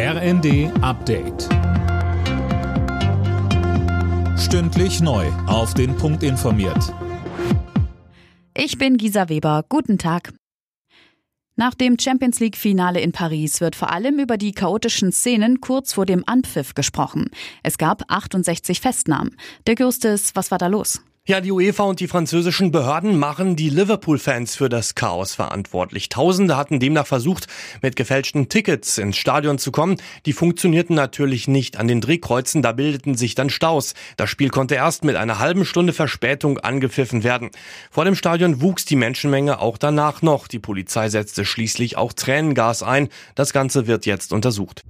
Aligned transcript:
RND 0.00 0.70
Update. 0.80 1.48
Stündlich 4.38 5.00
neu. 5.00 5.26
Auf 5.48 5.74
den 5.74 5.96
Punkt 5.96 6.22
informiert. 6.22 6.94
Ich 8.56 8.78
bin 8.78 8.96
Gisa 8.96 9.28
Weber. 9.28 9.64
Guten 9.68 9.98
Tag. 9.98 10.32
Nach 11.56 11.74
dem 11.74 11.98
Champions 11.98 12.38
League-Finale 12.38 13.00
in 13.00 13.10
Paris 13.10 13.60
wird 13.60 13.74
vor 13.74 13.90
allem 13.90 14.20
über 14.20 14.36
die 14.36 14.52
chaotischen 14.52 15.10
Szenen 15.10 15.60
kurz 15.60 15.94
vor 15.94 16.06
dem 16.06 16.22
Anpfiff 16.28 16.74
gesprochen. 16.74 17.32
Es 17.64 17.76
gab 17.76 18.04
68 18.06 18.80
Festnahmen. 18.80 19.36
Der 19.66 19.74
Gürstes, 19.74 20.36
was 20.36 20.52
war 20.52 20.58
da 20.58 20.68
los? 20.68 21.02
Ja, 21.28 21.42
die 21.42 21.52
UEFA 21.52 21.82
und 21.82 22.00
die 22.00 22.08
französischen 22.08 22.70
Behörden 22.70 23.18
machen 23.18 23.54
die 23.54 23.68
Liverpool-Fans 23.68 24.56
für 24.56 24.70
das 24.70 24.94
Chaos 24.94 25.34
verantwortlich. 25.34 26.08
Tausende 26.08 26.56
hatten 26.56 26.80
demnach 26.80 27.06
versucht, 27.06 27.48
mit 27.82 27.96
gefälschten 27.96 28.48
Tickets 28.48 28.96
ins 28.96 29.18
Stadion 29.18 29.58
zu 29.58 29.70
kommen. 29.70 29.98
Die 30.24 30.32
funktionierten 30.32 30.96
natürlich 30.96 31.46
nicht 31.46 31.76
an 31.76 31.86
den 31.86 32.00
Drehkreuzen, 32.00 32.62
da 32.62 32.72
bildeten 32.72 33.14
sich 33.14 33.34
dann 33.34 33.50
Staus. 33.50 33.92
Das 34.16 34.30
Spiel 34.30 34.48
konnte 34.48 34.76
erst 34.76 35.04
mit 35.04 35.16
einer 35.16 35.38
halben 35.38 35.66
Stunde 35.66 35.92
Verspätung 35.92 36.60
angepfiffen 36.60 37.24
werden. 37.24 37.50
Vor 37.90 38.06
dem 38.06 38.14
Stadion 38.14 38.62
wuchs 38.62 38.86
die 38.86 38.96
Menschenmenge 38.96 39.60
auch 39.60 39.76
danach 39.76 40.22
noch. 40.22 40.48
Die 40.48 40.58
Polizei 40.58 41.10
setzte 41.10 41.44
schließlich 41.44 41.98
auch 41.98 42.14
Tränengas 42.14 42.82
ein. 42.82 43.10
Das 43.34 43.52
Ganze 43.52 43.86
wird 43.86 44.06
jetzt 44.06 44.32
untersucht. 44.32 44.82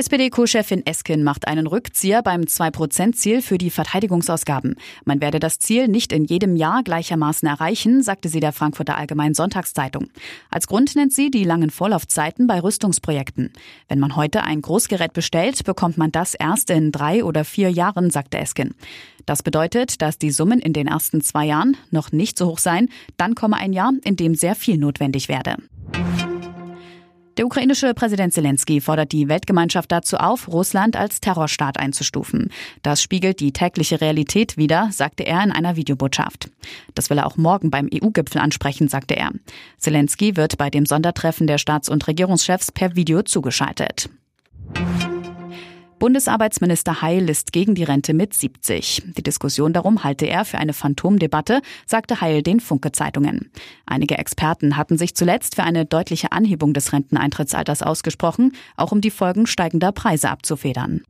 SPD-Co-Chefin 0.00 0.86
Esken 0.86 1.22
macht 1.22 1.46
einen 1.46 1.66
Rückzieher 1.66 2.22
beim 2.22 2.40
2-Prozent-Ziel 2.40 3.42
für 3.42 3.58
die 3.58 3.68
Verteidigungsausgaben. 3.68 4.76
Man 5.04 5.20
werde 5.20 5.40
das 5.40 5.58
Ziel 5.58 5.88
nicht 5.88 6.14
in 6.14 6.24
jedem 6.24 6.56
Jahr 6.56 6.82
gleichermaßen 6.82 7.46
erreichen, 7.46 8.02
sagte 8.02 8.30
sie 8.30 8.40
der 8.40 8.52
Frankfurter 8.52 8.96
Allgemeinen 8.96 9.34
Sonntagszeitung. 9.34 10.08
Als 10.50 10.68
Grund 10.68 10.96
nennt 10.96 11.12
sie 11.12 11.30
die 11.30 11.44
langen 11.44 11.68
Vorlaufzeiten 11.68 12.46
bei 12.46 12.60
Rüstungsprojekten. 12.60 13.52
Wenn 13.88 13.98
man 13.98 14.16
heute 14.16 14.42
ein 14.42 14.62
Großgerät 14.62 15.12
bestellt, 15.12 15.64
bekommt 15.64 15.98
man 15.98 16.10
das 16.10 16.32
erst 16.32 16.70
in 16.70 16.92
drei 16.92 17.22
oder 17.22 17.44
vier 17.44 17.70
Jahren, 17.70 18.08
sagte 18.08 18.38
Esken. 18.38 18.74
Das 19.26 19.42
bedeutet, 19.42 20.00
dass 20.00 20.16
die 20.16 20.30
Summen 20.30 20.60
in 20.60 20.72
den 20.72 20.86
ersten 20.86 21.20
zwei 21.20 21.44
Jahren 21.44 21.76
noch 21.90 22.10
nicht 22.10 22.38
so 22.38 22.46
hoch 22.46 22.58
seien, 22.58 22.88
dann 23.18 23.34
komme 23.34 23.58
ein 23.58 23.74
Jahr, 23.74 23.92
in 24.02 24.16
dem 24.16 24.34
sehr 24.34 24.54
viel 24.54 24.78
notwendig 24.78 25.28
werde. 25.28 25.56
Der 27.36 27.46
ukrainische 27.46 27.94
Präsident 27.94 28.32
Zelensky 28.32 28.80
fordert 28.80 29.12
die 29.12 29.28
Weltgemeinschaft 29.28 29.90
dazu 29.92 30.16
auf, 30.16 30.48
Russland 30.48 30.96
als 30.96 31.20
Terrorstaat 31.20 31.78
einzustufen. 31.78 32.50
Das 32.82 33.02
spiegelt 33.02 33.40
die 33.40 33.52
tägliche 33.52 34.00
Realität 34.00 34.56
wider, 34.56 34.88
sagte 34.92 35.24
er 35.24 35.42
in 35.42 35.52
einer 35.52 35.76
Videobotschaft. 35.76 36.50
Das 36.94 37.08
will 37.08 37.18
er 37.18 37.26
auch 37.26 37.36
morgen 37.36 37.70
beim 37.70 37.88
EU-Gipfel 37.92 38.40
ansprechen, 38.40 38.88
sagte 38.88 39.16
er. 39.16 39.30
Zelensky 39.78 40.36
wird 40.36 40.58
bei 40.58 40.70
dem 40.70 40.86
Sondertreffen 40.86 41.46
der 41.46 41.58
Staats- 41.58 41.88
und 41.88 42.06
Regierungschefs 42.06 42.72
per 42.72 42.96
Video 42.96 43.22
zugeschaltet. 43.22 44.10
Bundesarbeitsminister 46.00 47.02
Heil 47.02 47.28
ist 47.28 47.52
gegen 47.52 47.74
die 47.74 47.84
Rente 47.84 48.14
mit 48.14 48.32
70. 48.32 49.02
Die 49.18 49.22
Diskussion 49.22 49.74
darum 49.74 50.02
halte 50.02 50.24
er 50.24 50.46
für 50.46 50.56
eine 50.56 50.72
Phantomdebatte, 50.72 51.60
sagte 51.84 52.22
Heil 52.22 52.42
den 52.42 52.58
Funke-Zeitungen. 52.58 53.50
Einige 53.84 54.16
Experten 54.16 54.78
hatten 54.78 54.96
sich 54.96 55.14
zuletzt 55.14 55.56
für 55.56 55.62
eine 55.62 55.84
deutliche 55.84 56.32
Anhebung 56.32 56.72
des 56.72 56.94
Renteneintrittsalters 56.94 57.82
ausgesprochen, 57.82 58.52
auch 58.78 58.92
um 58.92 59.02
die 59.02 59.10
Folgen 59.10 59.46
steigender 59.46 59.92
Preise 59.92 60.30
abzufedern. 60.30 61.02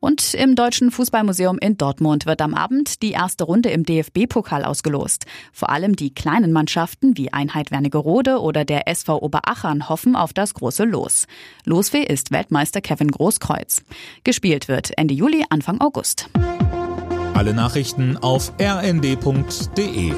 Und 0.00 0.34
im 0.34 0.54
Deutschen 0.54 0.90
Fußballmuseum 0.90 1.58
in 1.58 1.76
Dortmund 1.76 2.26
wird 2.26 2.40
am 2.40 2.54
Abend 2.54 3.02
die 3.02 3.12
erste 3.12 3.44
Runde 3.44 3.70
im 3.70 3.84
DFB-Pokal 3.84 4.64
ausgelost. 4.64 5.26
Vor 5.52 5.70
allem 5.70 5.96
die 5.96 6.14
kleinen 6.14 6.52
Mannschaften 6.52 7.16
wie 7.16 7.32
Einheit 7.32 7.70
Wernigerode 7.70 8.40
oder 8.40 8.64
der 8.64 8.86
SV 8.86 9.20
Oberachern 9.20 9.88
hoffen 9.88 10.14
auf 10.14 10.32
das 10.32 10.54
große 10.54 10.84
Los. 10.84 11.26
Losfee 11.64 12.04
ist 12.04 12.30
Weltmeister 12.30 12.80
Kevin 12.80 13.10
Großkreuz. 13.10 13.82
Gespielt 14.24 14.68
wird 14.68 14.96
Ende 14.96 15.14
Juli, 15.14 15.44
Anfang 15.50 15.80
August. 15.80 16.28
Alle 17.34 17.54
Nachrichten 17.54 18.16
auf 18.16 18.52
rnd.de 18.60 20.12